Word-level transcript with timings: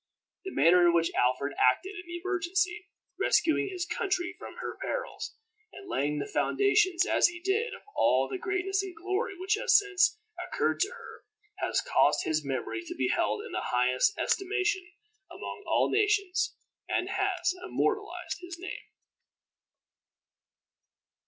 The 0.45 0.49
manner 0.55 0.83
in 0.87 0.95
which 0.95 1.13
Alfred 1.13 1.53
acted 1.59 1.93
in 1.93 2.07
the 2.07 2.19
emergency, 2.21 2.87
rescuing 3.19 3.67
his 3.69 3.85
country 3.85 4.33
from 4.39 4.55
her 4.55 4.75
perils, 4.81 5.35
and 5.71 5.87
laying 5.87 6.17
the 6.17 6.25
foundations, 6.25 7.05
as 7.05 7.27
he 7.27 7.39
did, 7.39 7.75
of 7.75 7.83
all 7.95 8.27
the 8.27 8.39
greatness 8.39 8.81
and 8.81 8.95
glory 8.95 9.37
which 9.37 9.53
has 9.61 9.77
since 9.77 10.17
accrued 10.43 10.79
to 10.79 10.89
her, 10.93 11.25
has 11.59 11.81
caused 11.81 12.23
his 12.23 12.43
memory 12.43 12.81
to 12.87 12.95
be 12.95 13.09
held 13.09 13.43
in 13.45 13.51
the 13.51 13.69
highest 13.69 14.17
estimation 14.17 14.91
among 15.29 15.63
all 15.67 15.91
nations, 15.91 16.55
and 16.89 17.07
has 17.07 17.53
immortalized 17.63 18.39
his 18.39 18.57
name. 18.57 18.87